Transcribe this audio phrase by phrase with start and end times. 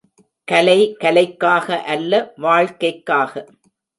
[0.51, 3.45] கலை, கலைக்காக அல்ல வாழ்க்கைக்காக.